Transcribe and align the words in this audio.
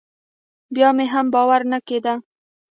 بيا 0.73 0.89
مې 0.97 1.05
هم 1.13 1.25
باور 1.33 1.61
نه 1.71 1.79
کېده. 1.87 2.13